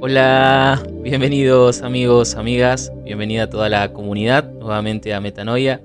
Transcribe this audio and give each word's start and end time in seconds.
Hola, 0.00 0.80
bienvenidos 1.02 1.82
amigos, 1.82 2.36
amigas, 2.36 2.92
bienvenida 3.02 3.42
a 3.42 3.50
toda 3.50 3.68
la 3.68 3.92
comunidad 3.92 4.48
nuevamente 4.48 5.12
a 5.12 5.20
Metanoia. 5.20 5.82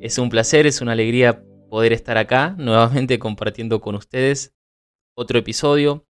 Es 0.00 0.18
un 0.18 0.28
placer, 0.28 0.66
es 0.66 0.80
una 0.80 0.90
alegría 0.90 1.44
poder 1.70 1.92
estar 1.92 2.18
acá 2.18 2.56
nuevamente 2.58 3.20
compartiendo 3.20 3.80
con 3.80 3.94
ustedes 3.94 4.56
otro 5.14 5.38
episodio, 5.38 6.04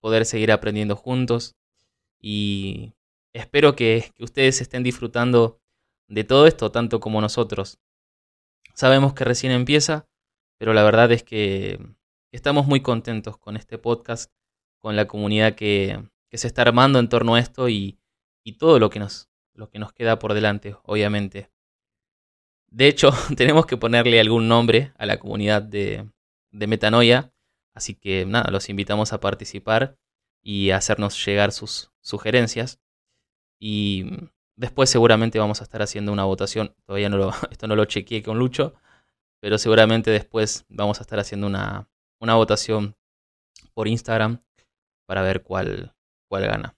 poder 0.00 0.24
seguir 0.24 0.50
aprendiendo 0.50 0.96
juntos 0.96 1.56
y 2.22 2.94
espero 3.34 3.76
que, 3.76 4.14
ustedes 4.18 4.62
estén 4.62 4.82
disfrutando 4.82 5.60
de 6.08 6.24
todo 6.24 6.46
esto 6.46 6.72
tanto 6.72 7.00
como 7.00 7.20
nosotros. 7.20 7.80
Sabemos 8.72 9.12
que 9.12 9.24
recién 9.24 9.52
empieza, 9.52 10.08
pero 10.56 10.72
la 10.72 10.84
verdad 10.84 11.12
es 11.12 11.22
que 11.22 11.78
estamos 12.32 12.66
muy 12.66 12.80
contentos 12.80 13.36
con 13.36 13.58
este 13.58 13.76
podcast, 13.76 14.32
con 14.80 14.96
la 14.96 15.06
comunidad 15.06 15.54
que, 15.54 16.00
que 16.28 16.38
se 16.38 16.46
está 16.46 16.62
armando 16.62 16.98
en 16.98 17.08
torno 17.08 17.34
a 17.34 17.40
esto 17.40 17.68
y, 17.68 17.98
todo 18.58 18.78
lo 18.78 18.90
que, 18.90 19.00
nos, 19.00 19.28
lo 19.54 19.68
que 19.68 19.78
nos 19.78 19.92
queda 19.92 20.18
por 20.18 20.32
delante, 20.32 20.76
obviamente. 20.84 21.50
De 22.68 22.86
hecho, 22.86 23.10
tenemos 23.36 23.66
que 23.66 23.76
ponerle 23.76 24.20
algún 24.20 24.48
nombre 24.48 24.92
a 24.98 25.06
la 25.06 25.18
comunidad 25.18 25.62
de, 25.62 26.08
de 26.50 26.66
Metanoia, 26.66 27.32
así 27.74 27.94
que 27.94 28.24
nada, 28.26 28.50
los 28.50 28.68
invitamos 28.68 29.12
a 29.12 29.20
participar 29.20 29.98
y 30.42 30.70
a 30.70 30.76
hacernos 30.76 31.24
llegar 31.24 31.52
sus 31.52 31.90
sugerencias. 32.00 32.80
Y 33.58 34.04
después 34.54 34.90
seguramente 34.90 35.38
vamos 35.38 35.60
a 35.60 35.64
estar 35.64 35.82
haciendo 35.82 36.12
una 36.12 36.24
votación, 36.24 36.74
todavía 36.84 37.08
no 37.08 37.16
lo, 37.16 37.30
esto 37.50 37.66
no 37.66 37.76
lo 37.76 37.84
chequeé 37.84 38.22
con 38.22 38.38
Lucho, 38.38 38.74
pero 39.40 39.58
seguramente 39.58 40.10
después 40.10 40.64
vamos 40.68 41.00
a 41.00 41.02
estar 41.02 41.18
haciendo 41.18 41.46
una, 41.46 41.88
una 42.20 42.34
votación 42.34 42.96
por 43.74 43.88
Instagram 43.88 44.42
para 45.06 45.22
ver 45.22 45.42
cuál, 45.42 45.95
cuál 46.28 46.46
gana. 46.46 46.76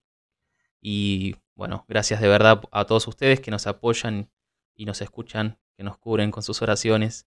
Y 0.80 1.36
bueno, 1.54 1.84
gracias 1.88 2.20
de 2.20 2.28
verdad 2.28 2.62
a 2.70 2.84
todos 2.84 3.06
ustedes 3.08 3.40
que 3.40 3.50
nos 3.50 3.66
apoyan 3.66 4.30
y 4.74 4.84
nos 4.84 5.00
escuchan, 5.00 5.58
que 5.76 5.82
nos 5.82 5.98
cubren 5.98 6.30
con 6.30 6.42
sus 6.42 6.62
oraciones. 6.62 7.26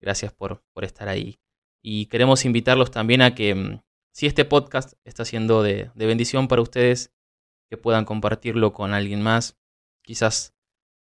Gracias 0.00 0.32
por, 0.32 0.62
por 0.72 0.84
estar 0.84 1.08
ahí. 1.08 1.40
Y 1.82 2.06
queremos 2.06 2.44
invitarlos 2.44 2.90
también 2.90 3.22
a 3.22 3.34
que, 3.34 3.54
mm, 3.54 3.82
si 4.12 4.26
este 4.26 4.44
podcast 4.44 4.94
está 5.04 5.24
siendo 5.24 5.62
de, 5.62 5.90
de 5.94 6.06
bendición 6.06 6.48
para 6.48 6.62
ustedes, 6.62 7.12
que 7.68 7.76
puedan 7.76 8.04
compartirlo 8.04 8.72
con 8.72 8.92
alguien 8.92 9.22
más, 9.22 9.56
quizás 10.02 10.54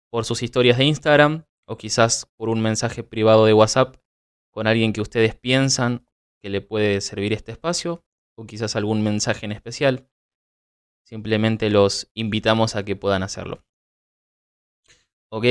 por 0.10 0.26
sus 0.26 0.44
historias 0.44 0.78
de 0.78 0.86
Instagram 0.86 1.46
o 1.66 1.78
quizás 1.78 2.30
por 2.36 2.50
un 2.50 2.62
mensaje 2.62 3.04
privado 3.04 3.46
de 3.46 3.54
WhatsApp 3.54 3.96
con 4.52 4.68
alguien 4.68 4.92
que 4.92 5.02
ustedes 5.02 5.36
piensan 5.36 6.06
que 6.42 6.50
le 6.50 6.62
puede 6.62 7.02
servir 7.02 7.34
este 7.34 7.52
espacio 7.52 8.04
o 8.36 8.46
quizás 8.46 8.76
algún 8.76 9.04
mensaje 9.04 9.46
en 9.46 9.52
especial. 9.52 10.10
Simplemente 11.08 11.70
los 11.70 12.12
invitamos 12.16 12.76
a 12.76 12.84
que 12.84 12.98
puedan 12.98 13.24
hacerlo. 13.24 13.64
Ok, 15.32 15.46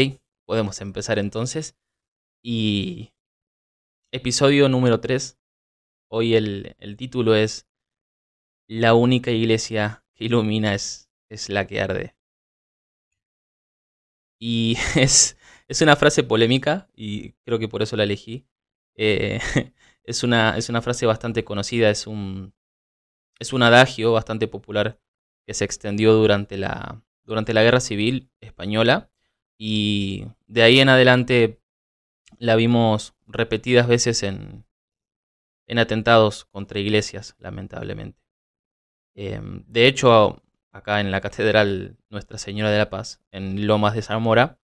podemos 0.44 0.82
empezar 0.82 1.18
entonces. 1.18 1.78
Y 2.44 3.14
episodio 4.12 4.68
número 4.68 5.00
3. 5.00 5.40
Hoy 6.10 6.34
el, 6.34 6.76
título 6.98 7.34
es 7.34 7.66
La 8.68 8.92
única 8.92 9.30
iglesia 9.30 10.04
que 10.12 10.26
ilumina 10.26 10.74
es, 10.74 11.08
es 11.30 11.48
la 11.48 11.66
que 11.66 11.80
arde. 11.80 12.14
Y 14.38 14.76
es, 14.94 15.38
es, 15.68 15.80
una 15.80 15.96
frase 15.96 16.22
polémica 16.22 16.86
y 16.94 17.32
creo 17.46 17.58
que 17.58 17.68
por 17.68 17.80
eso 17.80 17.96
la 17.96 18.04
elegí. 18.04 18.46
Eh, 18.94 19.41
es, 20.04 20.22
una, 20.22 20.58
es 20.58 20.68
una 20.68 20.82
frase 20.82 21.06
bastante 21.06 21.46
conocida, 21.46 21.88
es 21.88 22.06
un, 22.06 22.52
es 23.38 23.54
un 23.54 23.62
adagio 23.62 24.12
bastante 24.12 24.48
popular 24.48 25.00
que 25.47 25.55
se 25.55 25.64
extendió 25.64 26.12
durante 26.14 26.58
la, 26.58 27.02
durante 27.25 27.55
la 27.55 27.62
Guerra 27.62 27.80
Civil 27.80 28.30
Española 28.41 29.11
y 29.56 30.26
de 30.47 30.62
ahí 30.62 30.81
en 30.81 30.88
adelante 30.88 31.60
la 32.38 32.56
vimos 32.56 33.15
repetidas 33.26 33.88
veces 33.88 34.22
en, 34.22 34.66
en 35.66 35.78
atentados 35.78 36.44
contra 36.47 36.81
iglesias, 36.81 37.37
lamentablemente. 37.38 38.20
Em, 39.15 39.65
de 39.66 39.87
hecho, 39.87 40.43
acá 40.72 41.00
en 41.00 41.10
la 41.10 41.20
Catedral 41.20 41.97
Nuestra 42.10 42.38
Señora 42.38 42.70
de 42.70 42.78
la 42.78 42.91
Paz, 42.91 43.22
en 43.31 43.66
Lomas 43.66 43.94
de 43.94 44.03
Zamora, 44.03 44.60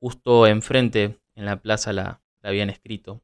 justo 0.00 0.46
enfrente, 0.46 1.18
en 1.34 1.44
la 1.46 1.62
plaza, 1.62 1.92
la, 1.92 2.22
habían 2.42 2.70
escrito. 2.70 3.22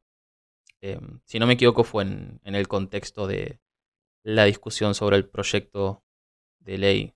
Em, 0.81 1.20
si 1.25 1.38
no 1.38 1.47
me 1.47 1.54
equivoco, 1.54 1.84
fue 1.84 2.04
en 2.04 2.41
el 2.54 2.69
contexto 2.69 3.26
de 3.26 3.60
la 4.25 4.44
discusión 4.44 4.94
sobre 4.94 5.16
el 5.16 5.28
proyecto 5.28 6.03
de 6.64 6.78
ley 6.78 7.14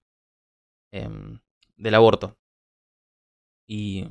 em, 0.92 1.40
del 1.76 1.94
aborto. 1.94 2.36
Y 3.68 4.06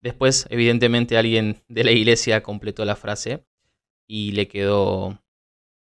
después, 0.00 0.46
evidentemente, 0.50 1.16
alguien 1.16 1.62
de 1.68 1.84
la 1.84 1.92
iglesia 1.92 2.42
completó 2.42 2.84
la 2.84 2.96
frase 2.96 3.44
y 4.06 4.32
le 4.32 4.48
quedó, 4.48 5.18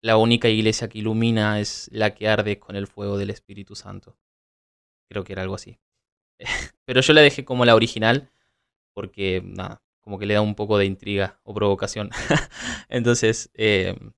la 0.02 0.16
única 0.16 0.48
iglesia 0.48 0.88
que 0.88 0.98
ilumina 0.98 1.60
es 1.60 1.88
la 1.92 2.14
que 2.14 2.28
arde 2.28 2.58
con 2.58 2.76
el 2.76 2.86
fuego 2.86 3.18
del 3.18 3.30
Espíritu 3.30 3.74
Santo. 3.74 4.16
Creo 5.08 5.24
que 5.24 5.32
era 5.32 5.42
algo 5.42 5.54
así. 5.54 5.78
Pero 6.84 7.00
yo 7.00 7.12
la 7.12 7.20
dejé 7.20 7.44
como 7.44 7.64
la 7.64 7.74
original 7.74 8.30
porque, 8.94 9.42
nada, 9.44 9.82
como 10.00 10.18
que 10.18 10.26
le 10.26 10.34
da 10.34 10.40
un 10.40 10.54
poco 10.54 10.78
de 10.78 10.86
intriga 10.86 11.40
o 11.44 11.54
provocación. 11.54 12.10
Entonces, 12.88 13.50
em, 13.54 14.12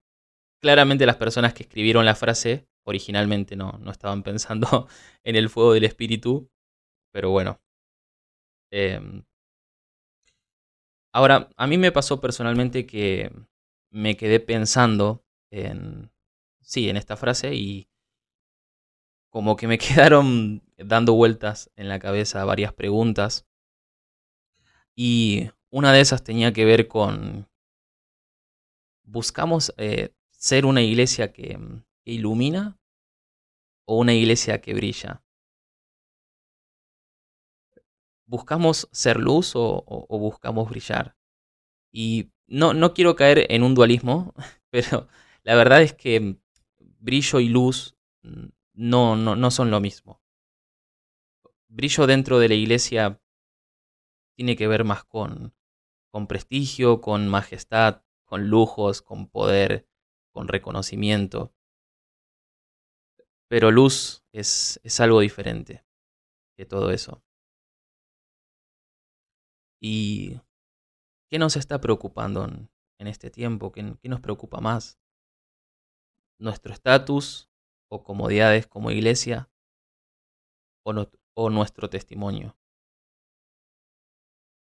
claramente 0.61 1.07
las 1.07 1.17
personas 1.17 1.55
que 1.55 1.65
escribieron 1.65 2.05
la 2.05 2.15
frase 2.15 2.69
originalmente 2.85 3.57
no, 3.57 3.73
no 3.81 3.91
estaban 3.91 4.23
pensando 4.23 4.89
en 5.25 5.37
el 5.37 5.49
fuego 5.49 5.73
del 5.75 5.85
espíritu, 5.85 6.51
pero 7.13 7.31
bueno. 7.31 7.61
Em, 8.73 9.25
ahora, 11.13 11.51
a 11.57 11.67
mí 11.67 11.79
me 11.79 11.93
pasó 11.93 12.21
personalmente 12.21 12.87
que 12.87 13.31
me 13.91 14.17
quedé 14.17 14.41
pensando 14.41 15.25
en, 15.51 16.11
sí, 16.61 16.89
en 16.89 16.97
esta 16.97 17.17
frase 17.17 17.55
y 17.55 17.89
como 19.31 19.57
que 19.57 19.69
me 19.69 19.79
quedaron 19.79 20.63
dando 20.77 21.15
vueltas 21.15 21.71
en 21.77 21.89
la 21.89 21.99
cabeza 21.99 22.45
varias 22.45 22.73
preguntas. 22.73 23.47
Y 24.95 25.51
una 25.71 25.93
de 25.93 26.01
esas 26.01 26.23
tenía 26.25 26.53
que 26.53 26.65
ver 26.65 26.89
con, 26.89 27.49
buscamos 29.05 29.73
eh, 29.77 30.15
ser 30.31 30.67
una 30.67 30.83
iglesia 30.83 31.33
que, 31.33 31.59
ilumina 32.05 32.79
o 33.87 33.99
una 33.99 34.15
iglesia 34.15 34.61
que 34.61 34.75
brilla? 34.75 35.23
¿Buscamos 38.27 38.89
ser 38.93 39.19
luz 39.19 39.53
o, 39.57 40.07
buscamos 40.09 40.71
brillar? 40.71 41.17
Y 41.93 42.31
no, 42.47 42.75
no 42.75 42.95
quiero 42.95 43.17
caer 43.17 43.47
en 43.51 43.63
un 43.63 43.75
dualismo, 43.75 44.35
pero 44.71 45.09
la 45.43 45.55
verdad 45.55 45.83
es 45.83 45.95
que 45.95 46.39
brillo 46.79 47.41
y 47.41 47.49
luz 47.49 47.97
no, 48.73 49.17
no, 49.17 49.37
no 49.37 49.51
son 49.51 49.71
lo 49.71 49.81
mismo. 49.81 50.21
Brillo 51.69 52.07
dentro 52.07 52.39
de 52.39 52.49
la 52.49 52.55
iglesia 52.55 53.21
tiene 54.37 54.57
que 54.57 54.69
ver 54.69 54.85
más 54.85 55.05
con, 55.05 55.55
con 56.11 56.27
prestigio, 56.27 57.01
con 57.01 57.29
majestad, 57.29 58.03
con 58.25 58.49
lujos, 58.49 59.03
con 59.03 59.29
poder, 59.29 59.87
con 60.33 60.49
reconocimiento. 60.49 61.53
Pero 63.51 63.73
luz 63.73 64.23
es, 64.33 64.79
es 64.85 65.01
algo 65.01 65.19
diferente 65.19 65.85
que 66.57 66.65
todo 66.65 66.93
eso. 66.93 67.21
¿Y 69.83 70.41
qué 71.29 71.41
nos 71.41 71.57
está 71.57 71.81
preocupando 71.81 72.45
en, 72.45 72.71
este 73.09 73.29
tiempo? 73.29 73.73
¿Qué, 73.73 73.83
nos 74.05 74.21
preocupa 74.21 74.61
más? 74.61 75.01
¿Nuestro 76.39 76.73
estatus 76.73 77.51
o 77.91 78.05
comodidades 78.05 78.69
como 78.69 78.93
iglesia? 78.93 79.51
¿O, 80.87 80.93
o 81.35 81.51
nuestro 81.51 81.91
testimonio? 81.91 82.57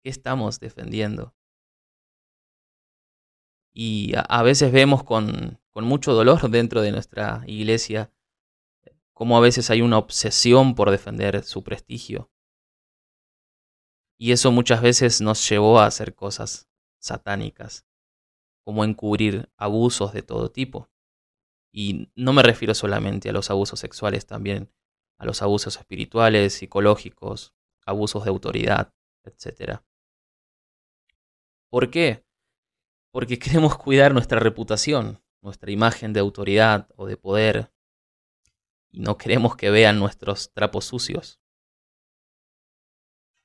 ¿Qué 0.03 0.09
estamos 0.09 0.61
defendiendo? 0.61 1.35
Y 3.75 4.15
a, 4.17 4.43
veces 4.43 4.73
vemos 4.73 5.05
con, 5.05 5.61
con, 5.73 5.85
mucho 5.85 6.15
dolor 6.15 6.41
dentro 6.51 6.81
de 6.81 6.93
nuestra 6.93 7.43
iglesia 7.47 8.11
cómo 9.19 9.37
a 9.37 9.41
veces 9.41 9.69
hay 9.71 9.83
una 9.83 9.99
obsesión 9.99 10.77
por 10.77 10.93
defender 10.93 11.43
su 11.43 11.65
prestigio. 11.65 12.31
Y 14.17 14.31
eso 14.31 14.53
muchas 14.53 14.81
veces 14.81 15.21
nos 15.21 15.49
llevó 15.49 15.81
a 15.81 15.87
hacer 15.87 16.15
cosas 16.15 16.69
satánicas, 17.01 17.85
como 18.65 18.85
encubrir 18.85 19.51
abusos 19.57 20.13
de 20.13 20.23
todo 20.23 20.53
tipo. 20.53 20.89
Y 21.75 22.13
no 22.15 22.33
me 22.33 22.45
refiero 22.45 22.75
solamente 22.75 23.29
a 23.29 23.33
los 23.33 23.51
abusos 23.51 23.81
sexuales, 23.81 24.25
también 24.25 24.73
a 25.19 25.27
los 25.27 25.43
abusos 25.43 25.77
espirituales, 25.77 26.55
psicológicos, 26.55 27.57
abusos 27.85 28.23
de 28.23 28.31
autoridad, 28.31 28.95
etc. 29.25 29.81
¿Por 31.69 31.91
qué? 31.91 32.25
porque 33.11 33.37
queremos 33.41 33.77
cuidar 33.77 34.15
nuestra 34.15 34.39
reputación, 34.39 35.21
nuestra 35.43 35.73
imagen 35.73 36.13
de 36.13 36.21
autoridad 36.21 36.89
o 36.95 37.07
de 37.07 37.17
poder. 37.17 37.73
Y 38.91 39.01
no 39.01 39.19
queremos 39.19 39.57
que 39.57 39.71
vean 39.71 39.99
nuestros 39.99 40.53
trapos 40.53 40.87
sucios. 40.87 41.41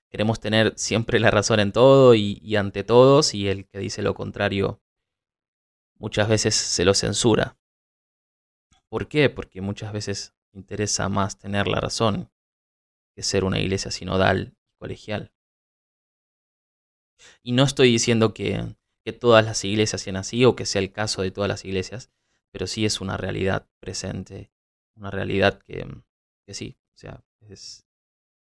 Queremos 0.10 0.40
tener 0.40 0.74
siempre 0.78 1.20
la 1.20 1.32
razón 1.32 1.60
en 1.60 1.72
todo 1.72 2.14
y, 2.14 2.56
ante 2.56 2.84
todos 2.84 3.34
y 3.34 3.48
el 3.48 3.68
que 3.68 3.80
dice 3.80 4.04
lo 4.04 4.14
contrario 4.14 4.80
muchas 5.98 6.28
veces 6.28 6.54
se 6.54 6.86
lo 6.86 6.94
censura. 6.94 7.58
¿Por 8.90 9.08
qué? 9.08 9.30
Porque 9.30 9.62
muchas 9.62 9.92
veces 9.92 10.36
interesa 10.52 11.10
más 11.10 11.40
tener 11.40 11.68
la 11.68 11.80
razón 11.80 12.32
que 13.16 13.24
ser 13.24 13.44
una 13.44 13.60
iglesia 13.60 13.90
sinodal 13.90 14.54
y 14.56 14.78
colegial. 14.78 15.34
Y 17.42 17.54
no 17.54 17.64
estoy 17.64 17.92
diciendo 17.92 18.34
que, 18.34 18.76
que 19.04 19.14
todas 19.14 19.44
las 19.46 19.64
iglesias 19.64 20.02
sean 20.02 20.18
así 20.18 20.46
o 20.46 20.56
que 20.56 20.66
sea 20.66 20.82
el 20.82 20.92
caso 20.92 21.22
de 21.22 21.32
todas 21.32 21.48
las 21.48 21.66
iglesias, 21.66 22.12
pero 22.52 22.68
sí 22.68 22.86
es 22.86 23.02
una 23.02 23.18
realidad 23.18 23.68
presente, 23.80 24.52
una 24.96 25.12
realidad 25.12 25.62
que, 25.62 25.88
que 26.46 26.54
sí, 26.54 26.78
o 26.94 26.98
sea, 26.98 27.24
es, 27.42 27.86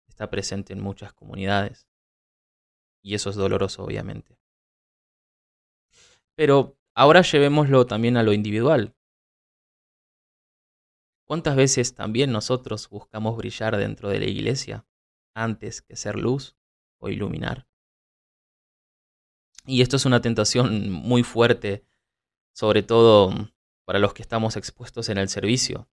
está 0.08 0.30
presente 0.30 0.72
en 0.72 0.80
muchas 0.80 1.12
comunidades. 1.12 1.88
Y 3.02 3.14
eso 3.14 3.30
es 3.30 3.36
doloroso, 3.36 3.84
obviamente. 3.84 4.38
Pero 6.34 6.78
ahora 6.94 7.22
llevémoslo 7.22 7.86
también 7.86 8.16
a 8.16 8.22
lo 8.22 8.32
individual. 8.32 8.94
¿Cuántas 11.26 11.56
veces 11.56 11.94
también 11.94 12.30
nosotros 12.30 12.88
buscamos 12.88 13.36
brillar 13.36 13.76
dentro 13.76 14.08
de 14.08 14.20
la 14.20 14.26
iglesia 14.26 14.86
antes 15.34 15.82
que 15.82 15.96
ser 15.96 16.16
luz 16.16 16.56
o 16.98 17.08
iluminar? 17.08 17.68
Y 19.66 19.82
esto 19.82 19.96
es 19.96 20.04
una 20.04 20.20
tentación 20.20 20.90
muy 20.90 21.24
fuerte, 21.24 21.84
sobre 22.54 22.82
todo 22.82 23.32
para 23.84 23.98
los 23.98 24.14
que 24.14 24.22
estamos 24.22 24.56
expuestos 24.56 25.08
en 25.08 25.18
el 25.18 25.28
servicio, 25.28 25.88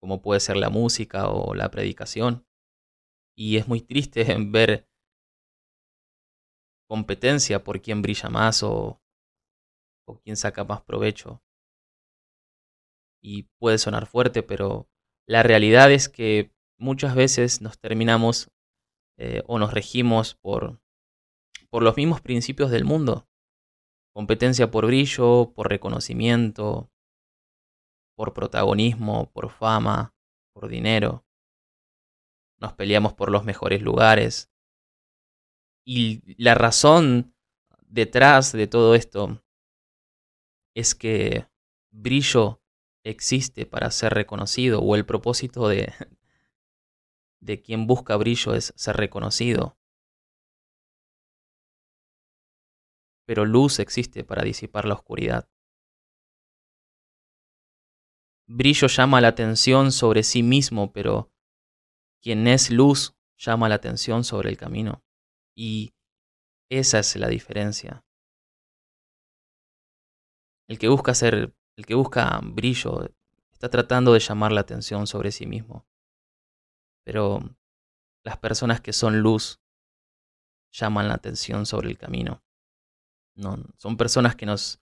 como 0.00 0.22
puede 0.22 0.40
ser 0.40 0.56
la 0.56 0.70
música 0.70 1.28
o 1.28 1.54
la 1.54 1.70
predicación. 1.70 2.46
Y 3.36 3.56
es 3.56 3.68
muy 3.68 3.80
triste 3.80 4.24
ver 4.38 4.88
competencia 6.88 7.62
por 7.62 7.80
quién 7.80 8.02
brilla 8.02 8.28
más 8.30 8.62
o, 8.62 9.00
o 10.06 10.20
quién 10.20 10.36
saca 10.36 10.64
más 10.64 10.82
provecho. 10.82 11.42
Y 13.22 13.44
puede 13.58 13.78
sonar 13.78 14.06
fuerte, 14.06 14.42
pero 14.42 14.88
la 15.28 15.42
realidad 15.42 15.92
es 15.92 16.08
que 16.08 16.52
muchas 16.78 17.14
veces 17.14 17.60
nos 17.60 17.78
terminamos 17.78 18.50
eh, 19.18 19.42
o 19.46 19.58
nos 19.58 19.72
regimos 19.72 20.34
por, 20.34 20.80
por 21.68 21.82
los 21.82 21.96
mismos 21.96 22.22
principios 22.22 22.70
del 22.70 22.84
mundo. 22.84 23.28
Competencia 24.14 24.70
por 24.70 24.86
brillo, 24.86 25.52
por 25.54 25.68
reconocimiento, 25.68 26.90
por 28.20 28.34
protagonismo, 28.34 29.32
por 29.32 29.48
fama, 29.48 30.14
por 30.52 30.68
dinero. 30.68 31.24
Nos 32.58 32.74
peleamos 32.74 33.14
por 33.14 33.30
los 33.30 33.44
mejores 33.44 33.80
lugares. 33.80 34.50
Y 35.86 36.20
la 36.36 36.54
razón 36.54 37.34
detrás 37.80 38.52
de 38.52 38.66
todo 38.66 38.94
esto 38.94 39.42
es 40.74 40.94
que 40.94 41.48
brillo 41.90 42.60
existe 43.04 43.64
para 43.64 43.90
ser 43.90 44.12
reconocido 44.12 44.80
o 44.82 44.96
el 44.96 45.06
propósito 45.06 45.66
de, 45.66 45.90
de 47.40 47.62
quien 47.62 47.86
busca 47.86 48.18
brillo 48.18 48.54
es 48.54 48.74
ser 48.76 48.98
reconocido. 48.98 49.78
Pero 53.24 53.46
luz 53.46 53.78
existe 53.78 54.24
para 54.24 54.42
disipar 54.42 54.84
la 54.84 54.92
oscuridad. 54.92 55.48
Brillo 58.52 58.88
llama 58.88 59.20
la 59.20 59.28
atención 59.28 59.92
sobre 59.92 60.24
sí 60.24 60.42
mismo, 60.42 60.92
pero 60.92 61.30
quien 62.20 62.48
es 62.48 62.72
luz 62.72 63.14
llama 63.38 63.68
la 63.68 63.76
atención 63.76 64.24
sobre 64.24 64.50
el 64.50 64.56
camino. 64.56 65.04
Y 65.54 65.94
esa 66.68 66.98
es 66.98 67.14
la 67.14 67.28
diferencia. 67.28 68.04
El 70.66 70.80
que 70.80 70.88
busca 70.88 71.14
ser, 71.14 71.54
el 71.76 71.86
que 71.86 71.94
busca 71.94 72.40
brillo, 72.42 73.14
está 73.52 73.70
tratando 73.70 74.14
de 74.14 74.18
llamar 74.18 74.50
la 74.50 74.62
atención 74.62 75.06
sobre 75.06 75.30
sí 75.30 75.46
mismo. 75.46 75.86
Pero 77.04 77.38
las 78.24 78.36
personas 78.38 78.80
que 78.80 78.92
son 78.92 79.20
luz 79.20 79.60
llaman 80.72 81.06
la 81.06 81.14
atención 81.14 81.66
sobre 81.66 81.88
el 81.88 81.98
camino. 81.98 82.42
No, 83.36 83.62
son 83.76 83.96
personas 83.96 84.34
que 84.34 84.46
nos, 84.46 84.79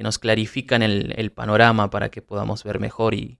que 0.00 0.04
nos 0.04 0.18
clarifican 0.18 0.80
el, 0.80 1.30
panorama 1.30 1.90
para 1.90 2.10
que 2.10 2.22
podamos 2.22 2.64
ver 2.64 2.80
mejor 2.80 3.12
y, 3.12 3.38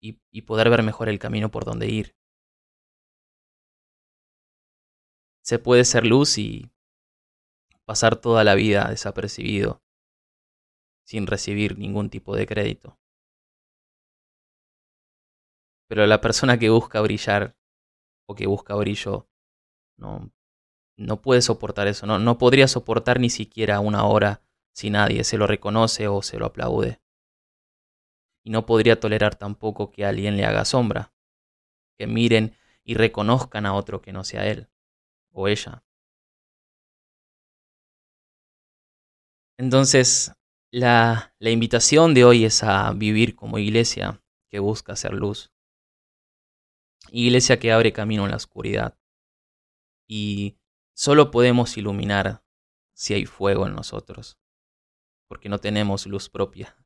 y, 0.00 0.22
y 0.30 0.40
poder 0.40 0.70
ver 0.70 0.82
mejor 0.82 1.10
el 1.10 1.18
camino 1.18 1.50
por 1.50 1.66
donde 1.66 1.86
ir. 1.86 2.16
Se 5.44 5.58
puede 5.58 5.84
ser 5.84 6.06
luz 6.06 6.38
y 6.38 6.72
pasar 7.84 8.16
toda 8.16 8.42
la 8.42 8.54
vida 8.54 8.88
desapercibido, 8.88 9.82
sin 11.04 11.26
recibir 11.26 11.76
ningún 11.76 12.08
tipo 12.08 12.34
de 12.34 12.46
crédito. 12.46 12.98
Pero 15.88 16.06
la 16.06 16.22
persona 16.22 16.58
que 16.58 16.70
busca 16.70 17.02
brillar 17.02 17.54
o 18.26 18.34
que 18.34 18.46
busca 18.46 18.74
brillo 18.76 19.28
no, 19.98 20.32
no 20.96 21.20
puede 21.20 21.42
soportar 21.42 21.86
eso, 21.86 22.06
no, 22.06 22.18
no 22.18 22.38
podría 22.38 22.66
soportar 22.66 23.20
ni 23.20 23.28
siquiera 23.28 23.80
una 23.80 24.06
hora 24.06 24.47
si 24.78 24.90
nadie 24.90 25.24
se 25.24 25.38
lo 25.38 25.48
reconoce 25.48 26.06
o 26.06 26.22
se 26.22 26.38
lo 26.38 26.46
aplaude. 26.46 27.00
Y 28.44 28.50
no 28.50 28.64
podría 28.64 29.00
tolerar 29.00 29.34
tampoco 29.34 29.90
que 29.90 30.04
alguien 30.04 30.36
le 30.36 30.44
haga 30.44 30.64
sombra, 30.64 31.12
que 31.98 32.06
miren 32.06 32.56
y 32.84 32.94
reconozcan 32.94 33.66
a 33.66 33.74
otro 33.74 34.00
que 34.00 34.12
no 34.12 34.22
sea 34.22 34.46
él 34.46 34.68
o 35.32 35.48
ella. 35.48 35.82
Entonces, 39.58 40.32
la, 40.70 41.34
la 41.40 41.50
invitación 41.50 42.14
de 42.14 42.24
hoy 42.24 42.44
es 42.44 42.62
a 42.62 42.92
vivir 42.92 43.34
como 43.34 43.58
iglesia 43.58 44.22
que 44.48 44.60
busca 44.60 44.92
hacer 44.92 45.12
luz. 45.12 45.50
Iglesia 47.10 47.58
que 47.58 47.72
abre 47.72 47.92
camino 47.92 48.26
en 48.26 48.30
la 48.30 48.36
oscuridad. 48.36 48.96
Y 50.06 50.56
solo 50.94 51.32
podemos 51.32 51.76
iluminar 51.76 52.44
si 52.94 53.14
hay 53.14 53.26
fuego 53.26 53.66
en 53.66 53.74
nosotros, 53.74 54.38
porque 55.28 55.48
no 55.48 55.58
tenemos 55.58 56.06
luz 56.06 56.28
propia. 56.28 56.76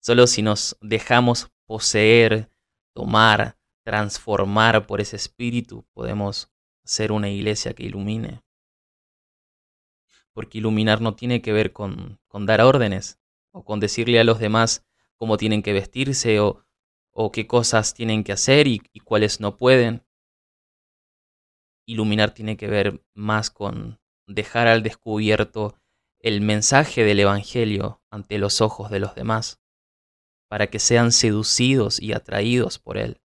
Solo 0.00 0.26
si 0.26 0.42
nos 0.42 0.76
dejamos 0.80 1.50
poseer, 1.66 2.50
tomar, 2.94 3.58
transformar 3.84 4.86
por 4.86 5.00
ese 5.00 5.16
espíritu, 5.16 5.84
podemos 5.92 6.52
ser 6.84 7.12
una 7.12 7.28
iglesia 7.28 7.74
que 7.74 7.84
ilumine. 7.84 8.42
Porque 10.32 10.58
iluminar 10.58 11.00
no 11.00 11.14
tiene 11.14 11.42
que 11.42 11.52
ver 11.52 11.72
con, 11.72 12.20
con 12.28 12.46
dar 12.46 12.60
órdenes 12.60 13.18
o 13.52 13.64
con 13.64 13.80
decirle 13.80 14.20
a 14.20 14.24
los 14.24 14.38
demás 14.38 14.84
cómo 15.16 15.36
tienen 15.36 15.62
que 15.62 15.72
vestirse 15.72 16.40
o, 16.40 16.64
o 17.12 17.30
qué 17.32 17.46
cosas 17.46 17.94
tienen 17.94 18.24
que 18.24 18.32
hacer 18.32 18.66
y, 18.66 18.82
y 18.92 19.00
cuáles 19.00 19.40
no 19.40 19.56
pueden. 19.56 20.04
Iluminar 21.86 22.32
tiene 22.32 22.56
que 22.56 22.66
ver 22.66 23.02
más 23.14 23.50
con 23.50 24.00
dejar 24.26 24.66
al 24.66 24.82
descubierto 24.82 25.76
el 26.24 26.40
mensaje 26.40 27.04
del 27.04 27.20
Evangelio 27.20 28.02
ante 28.10 28.38
los 28.38 28.60
ojos 28.60 28.90
de 28.90 28.98
los 28.98 29.14
demás, 29.14 29.60
para 30.48 30.68
que 30.68 30.78
sean 30.78 31.12
seducidos 31.12 32.00
y 32.00 32.12
atraídos 32.12 32.78
por 32.78 32.98
él. 32.98 33.20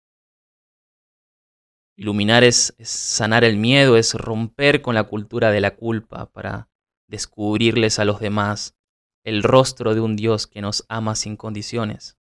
Iluminar 1.98 2.44
es, 2.44 2.76
sanar 2.80 3.44
el 3.44 3.58
miedo, 3.58 3.98
es 3.98 4.14
romper 4.14 4.82
con 4.82 4.96
la 4.96 5.06
cultura 5.06 5.52
de 5.52 5.62
la 5.62 5.76
culpa 5.76 6.32
para 6.32 6.70
descubrirles 7.08 8.00
a 8.00 8.06
los 8.06 8.20
demás 8.20 8.76
el 9.24 9.44
rostro 9.44 9.96
de 9.96 10.02
un 10.02 10.16
Dios 10.16 10.48
que 10.48 10.62
nos 10.62 10.86
ama 10.88 11.16
sin 11.16 11.36
condiciones 11.36 12.20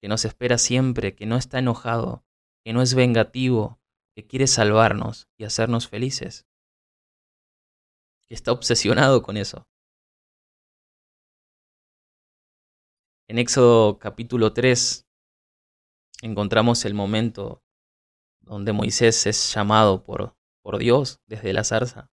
que 0.00 0.08
nos 0.08 0.24
espera 0.24 0.58
siempre, 0.58 1.14
que 1.14 1.26
no 1.26 1.36
está 1.36 1.58
enojado, 1.58 2.24
que 2.64 2.72
no 2.72 2.82
es 2.82 2.94
vengativo, 2.94 3.80
que 4.14 4.26
quiere 4.26 4.46
salvarnos 4.46 5.28
y 5.36 5.44
hacernos 5.44 5.88
felices, 5.88 6.46
que 8.28 8.34
está 8.34 8.52
obsesionado 8.52 9.22
con 9.22 9.36
eso. 9.36 9.66
En 13.26 13.38
Éxodo 13.38 13.98
capítulo 13.98 14.52
3 14.52 15.06
encontramos 16.22 16.84
el 16.84 16.94
momento 16.94 17.62
donde 18.40 18.72
Moisés 18.72 19.26
es 19.26 19.52
llamado 19.52 20.02
por, 20.02 20.34
por 20.62 20.78
Dios 20.78 21.20
desde 21.26 21.52
la 21.52 21.64
zarza. 21.64 22.10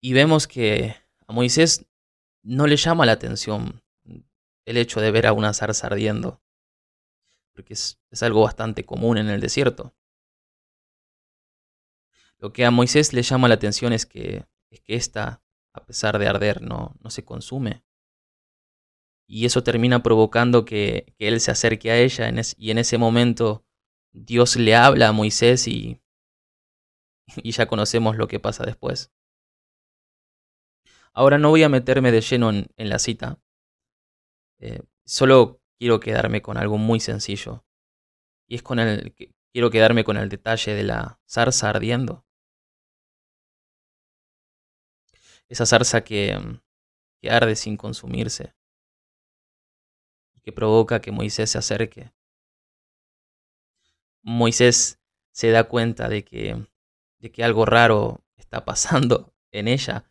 Y 0.00 0.12
vemos 0.12 0.46
que 0.46 0.94
a 1.26 1.32
Moisés 1.32 1.86
no 2.44 2.66
le 2.66 2.76
llama 2.76 3.06
la 3.06 3.12
atención 3.12 3.82
el 4.64 4.76
hecho 4.76 5.00
de 5.00 5.10
ver 5.10 5.26
a 5.26 5.32
una 5.32 5.52
zarza 5.52 5.86
ardiendo, 5.86 6.42
porque 7.54 7.74
es, 7.74 8.00
es 8.10 8.22
algo 8.22 8.42
bastante 8.42 8.84
común 8.84 9.18
en 9.18 9.30
el 9.30 9.40
desierto. 9.40 9.94
Lo 12.46 12.52
que 12.52 12.64
a 12.64 12.70
Moisés 12.70 13.12
le 13.12 13.22
llama 13.22 13.48
la 13.48 13.54
atención 13.54 13.92
es 13.92 14.06
que, 14.06 14.46
es 14.70 14.80
que 14.80 14.94
esta, 14.94 15.42
a 15.72 15.84
pesar 15.84 16.16
de 16.20 16.28
arder, 16.28 16.62
no, 16.62 16.94
no 17.02 17.10
se 17.10 17.24
consume. 17.24 17.82
y 19.26 19.46
eso 19.46 19.64
termina 19.64 20.00
provocando 20.04 20.64
que, 20.64 21.12
él 21.18 21.40
se 21.40 21.50
acerque 21.50 21.90
a 21.90 21.98
ella 21.98 22.30
y 22.56 22.70
en 22.70 22.78
ese 22.78 22.98
momento 22.98 23.66
Dios 24.12 24.54
le 24.54 24.76
habla 24.76 25.08
a 25.08 25.12
Moisés 25.12 25.66
y, 25.66 26.00
y 27.42 27.50
ya 27.50 27.66
conocemos 27.66 28.16
lo 28.16 28.28
que 28.28 28.38
pasa 28.38 28.64
después. 28.64 29.12
Ahora 31.12 31.38
no 31.38 31.48
voy 31.48 31.64
a 31.64 31.68
meterme 31.68 32.12
de 32.12 32.20
lleno 32.20 32.50
en, 32.50 32.68
la 32.76 33.00
cita, 33.00 33.40
eh, 34.60 34.82
solo 35.04 35.60
quiero 35.80 35.98
quedarme 35.98 36.42
con 36.42 36.58
algo 36.58 36.78
muy 36.78 37.00
sencillo. 37.00 37.66
Y 38.46 38.54
es 38.54 38.62
con 38.62 38.78
el. 38.78 39.16
Quiero 39.52 39.70
quedarme 39.70 40.04
con 40.04 40.16
el 40.16 40.28
detalle 40.28 40.74
de 40.74 40.84
la 40.84 41.18
zarza 41.26 41.70
ardiendo. 41.70 42.25
Esa 45.48 45.66
zarza 45.66 46.02
que, 46.02 46.38
que 47.20 47.30
arde 47.30 47.56
sin 47.56 47.76
consumirse. 47.76 48.54
Y 50.34 50.40
que 50.40 50.52
provoca 50.52 51.00
que 51.00 51.12
Moisés 51.12 51.50
se 51.50 51.58
acerque. 51.58 52.12
Moisés 54.22 55.00
se 55.32 55.50
da 55.50 55.68
cuenta 55.68 56.08
de 56.08 56.24
que, 56.24 56.66
de 57.20 57.32
que 57.32 57.44
algo 57.44 57.64
raro 57.64 58.24
está 58.36 58.64
pasando 58.64 59.34
en 59.52 59.68
ella. 59.68 60.10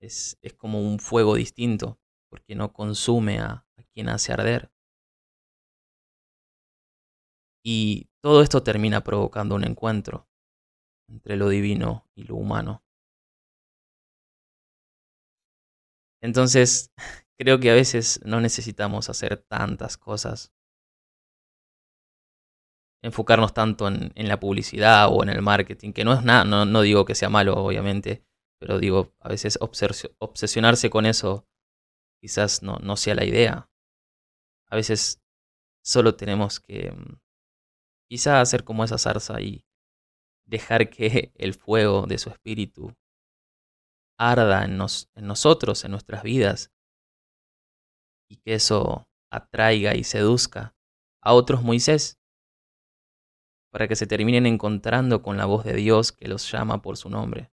Es, 0.00 0.38
es 0.42 0.54
como 0.54 0.80
un 0.80 1.00
fuego 1.00 1.34
distinto, 1.34 1.98
porque 2.30 2.54
no 2.54 2.72
consume 2.72 3.40
a 3.40 3.66
quien 3.92 4.08
hace 4.08 4.32
arder. 4.32 4.70
Y 7.64 8.08
todo 8.22 8.42
esto 8.42 8.62
termina 8.62 9.02
provocando 9.02 9.54
un 9.56 9.64
encuentro 9.64 10.28
entre 11.08 11.36
lo 11.36 11.48
divino 11.48 12.08
y 12.14 12.24
lo 12.24 12.36
humano. 12.36 12.84
Entonces, 16.22 16.92
creo 17.38 17.60
que 17.60 17.70
a 17.70 17.74
veces 17.74 18.20
no 18.24 18.40
necesitamos 18.40 19.08
hacer 19.08 19.38
tantas 19.48 19.96
cosas. 19.96 20.52
Enfocarnos 23.02 23.54
tanto 23.54 23.86
en, 23.86 24.12
la 24.28 24.40
publicidad 24.40 25.08
o 25.08 25.22
en 25.22 25.28
el 25.28 25.40
marketing, 25.40 25.92
que 25.92 26.04
no 26.04 26.12
es 26.12 26.24
nada, 26.24 26.44
no, 26.44 26.80
digo 26.82 27.04
que 27.04 27.14
sea 27.14 27.28
malo, 27.28 27.54
obviamente, 27.54 28.24
pero 28.58 28.80
digo, 28.80 29.14
a 29.20 29.28
veces 29.28 29.56
obsesionarse 29.60 30.90
con 30.90 31.06
eso 31.06 31.46
quizás 32.20 32.60
no, 32.62 32.96
sea 32.96 33.14
la 33.14 33.24
idea. 33.24 33.70
A 34.68 34.74
veces 34.74 35.22
solo 35.84 36.16
tenemos 36.16 36.58
que 36.58 36.90
mm, 36.90 37.18
Quizá 38.08 38.40
hacer 38.40 38.64
como 38.64 38.84
esa 38.84 38.96
zarza 38.96 39.40
y 39.40 39.64
dejar 40.46 40.88
que 40.88 41.30
el 41.34 41.54
fuego 41.54 42.06
de 42.06 42.18
su 42.18 42.30
espíritu 42.30 42.94
arda 44.18 44.64
en, 44.64 44.72
en 44.72 45.26
nosotros, 45.26 45.84
en 45.84 45.92
nuestras 45.92 46.22
vidas, 46.22 46.72
y 48.28 48.36
que 48.36 48.54
eso 48.54 49.08
atraiga 49.30 49.94
y 49.94 50.04
seduzca 50.04 50.76
a 51.22 51.32
otros 51.34 51.62
Moisés, 51.62 52.18
para 53.70 53.86
que 53.86 53.96
se 53.96 54.06
terminen 54.06 54.46
encontrando 54.46 55.22
con 55.22 55.36
la 55.36 55.46
voz 55.46 55.64
de 55.64 55.74
Dios 55.74 56.12
que 56.12 56.28
los 56.28 56.50
llama 56.50 56.82
por 56.82 56.96
su 56.96 57.10
nombre. 57.10 57.52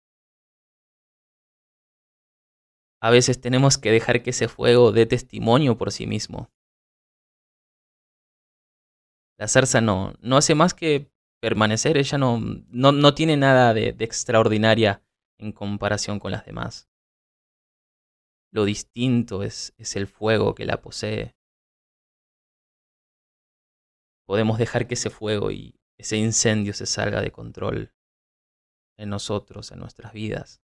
A 3.02 3.11
veces 3.11 3.40
tenemos 3.40 3.76
que 3.76 3.90
dejar 3.90 4.23
que 4.23 4.30
ese 4.30 4.49
fuego 4.49 4.90
dé 4.90 5.06
testimonio 5.06 5.76
por 5.76 5.92
sí 5.92 6.06
mismo, 6.06 6.50
la 9.38 9.49
zarza 9.49 9.80
no, 9.80 10.14
no 10.21 10.37
hace 10.37 10.54
más 10.54 10.75
que 10.75 11.11
permanecer, 11.40 11.97
ella 11.97 12.18
no, 12.18 12.40
no, 12.68 12.92
no 12.92 13.14
tiene 13.14 13.37
nada 13.37 13.75
de, 13.75 13.92
de 13.92 14.04
extraordinaria 14.04 15.03
en 15.38 15.53
comparación 15.53 16.19
con 16.19 16.33
las 16.33 16.45
demás. 16.45 16.88
Lo 18.50 18.64
distinto 18.64 19.43
es, 19.43 19.75
el 19.97 20.07
fuego 20.07 20.55
que 20.55 20.64
la 20.64 20.81
posee. 20.81 21.35
Podemos 24.26 24.59
dejar 24.59 24.87
que 24.87 24.95
ese 24.95 25.11
fuego 25.11 25.50
y 25.50 25.81
ese 25.99 26.17
incendio 26.17 26.73
se 26.73 26.87
salga 26.87 27.21
de 27.21 27.33
control 27.33 27.93
en 28.97 29.09
nosotros, 29.11 29.73
en 29.73 29.81
nuestras 29.81 30.12
vidas. 30.12 30.62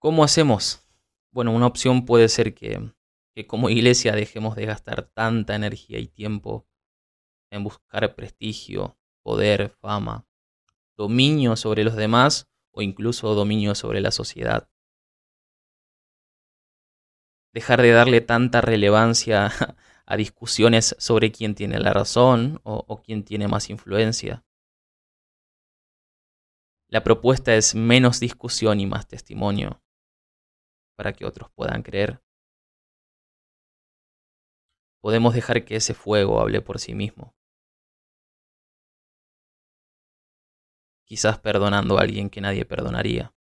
¿Cómo 0.00 0.24
hacemos? 0.24 0.84
Bueno, 1.30 1.52
una 1.52 1.66
opción 1.66 2.04
puede 2.04 2.28
ser 2.28 2.54
que 2.54 2.92
como 3.46 3.70
iglesia 3.70 4.12
dejemos 4.12 4.56
de 4.56 4.66
gastar 4.66 5.02
tanta 5.02 5.54
energía 5.54 5.98
y 5.98 6.08
tiempo 6.08 6.66
en 7.50 7.62
buscar 7.62 8.14
prestigio, 8.16 8.98
poder, 9.22 9.70
fama, 9.70 10.26
dominio 10.96 11.56
sobre 11.56 11.84
los 11.84 11.96
demás 11.96 12.48
o 12.72 12.82
incluso 12.82 13.34
dominio 13.34 13.74
sobre 13.74 14.00
la 14.00 14.10
sociedad. 14.10 14.68
Dejar 17.52 17.82
de 17.82 17.90
darle 17.90 18.20
tanta 18.20 18.60
relevancia 18.60 19.50
a 20.06 20.16
discusiones 20.16 20.96
sobre 20.98 21.32
quién 21.32 21.54
tiene 21.54 21.78
la 21.78 21.92
razón 21.92 22.60
o, 22.64 23.02
quién 23.02 23.24
tiene 23.24 23.48
más 23.48 23.70
influencia. 23.70 24.44
La 26.88 27.02
propuesta 27.02 27.54
es 27.54 27.74
menos 27.74 28.20
discusión 28.20 28.80
y 28.80 28.86
más 28.86 29.06
testimonio 29.08 29.82
para 30.96 31.12
que 31.12 31.24
otros 31.24 31.50
puedan 31.50 31.82
creer 31.82 32.24
podemos 35.04 35.34
dejar 35.34 35.66
que 35.66 35.76
ese 35.76 35.92
fuego 35.92 36.40
hable 36.40 36.62
por 36.62 36.80
sí 36.80 36.94
mismo. 36.94 37.36
Quizás 41.04 41.38
perdonando 41.38 41.98
a 41.98 42.02
alguien 42.02 42.30
que 42.30 42.40
nadie 42.40 42.64
perdonaría. 42.64 43.34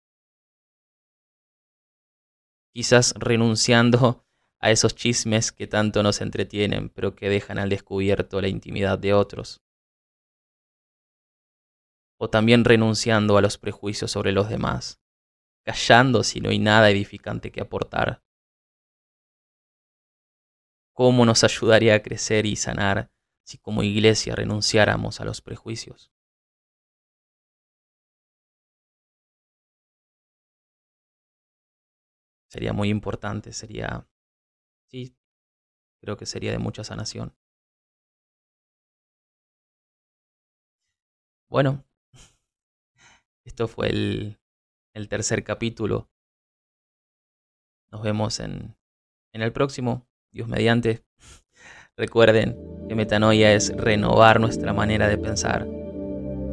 Quizás 2.73 3.13
renunciando 3.17 4.25
a 4.59 4.71
esos 4.71 4.95
chismes 4.95 5.51
que 5.51 5.67
tanto 5.67 6.03
nos 6.03 6.21
entretienen, 6.21 6.89
pero 6.89 7.15
que 7.15 7.29
dejan 7.29 7.59
al 7.59 7.69
descubierto 7.69 8.41
la 8.41 8.47
intimidad 8.47 8.97
de 8.97 9.13
otros. 9.13 9.61
O 12.17 12.29
también 12.29 12.63
renunciando 12.65 13.37
a 13.37 13.41
los 13.41 13.57
prejuicios 13.57 14.11
sobre 14.11 14.31
los 14.31 14.49
demás, 14.49 15.01
callando 15.63 16.23
si 16.23 16.39
no 16.39 16.49
hay 16.49 16.59
nada 16.59 16.89
edificante 16.89 17.51
que 17.51 17.61
aportar 17.61 18.21
¿Cómo 20.93 21.25
nos 21.25 21.43
ayudaría 21.43 21.95
a 21.95 22.03
crecer 22.03 22.45
y 22.45 22.55
sanar 22.55 23.09
si 23.43 23.57
como 23.57 23.81
iglesia 23.81 24.35
renunciáramos 24.35 25.21
a 25.21 25.25
los 25.25 25.41
prejuicios? 25.41 26.11
Sería 32.51 32.74
muy 32.74 32.89
importante, 32.89 33.53
sería, 33.53 34.05
sí, 34.89 35.15
creo 36.01 36.17
que 36.17 36.25
sería 36.25 36.51
de 36.51 36.58
mucha 36.60 36.84
sanación. 36.84 37.34
Bueno, 41.50 41.86
esto 43.46 43.70
fue 43.70 43.88
el, 43.88 44.38
el 44.93 45.08
tercer 45.08 45.46
capítulo. 45.46 46.10
Nos 47.89 48.03
vemos 48.03 48.41
en, 48.41 48.75
en 49.34 49.41
el 49.41 49.53
próximo. 49.53 50.05
Dios 50.34 50.50
mediante. 50.50 51.05
Recuerden 51.96 52.58
que 52.89 52.96
metanoia 52.96 53.53
es 53.53 53.75
renovar 53.77 54.41
nuestra 54.41 54.74
manera 54.74 55.08
de 55.08 55.17
pensar 55.17 55.65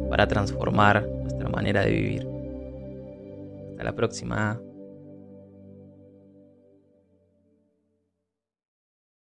para 0.09 0.27
transformar 0.27 1.05
nuestra 1.05 1.49
manera 1.49 1.83
de 1.83 1.91
vivir. 1.91 2.27
Hasta 3.71 3.83
la 3.83 3.95
próxima. 3.95 4.61